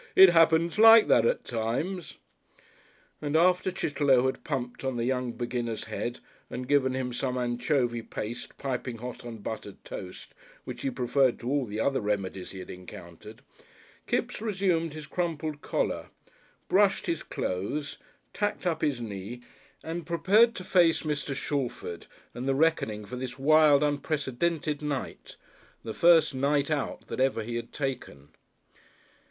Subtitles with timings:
[0.15, 2.17] It happens like that at times."
[3.21, 8.01] And after Chitterlow had pumped on the young beginner's head and given him some anchovy
[8.01, 10.33] paste piping hot on buttered toast,
[10.63, 13.43] which he preferred to all the other remedies he had encountered,
[14.07, 16.07] Kipps resumed his crumpled collar,
[16.67, 17.99] brushed his clothes,
[18.33, 19.41] tacked up his knee,
[19.83, 21.35] and prepared to face Mr.
[21.35, 25.35] Shalford and the reckoning for this wild, unprecedented night,
[25.83, 28.29] the first "night out" that ever he had taken.